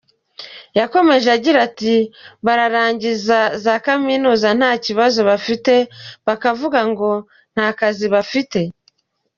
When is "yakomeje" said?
0.79-1.27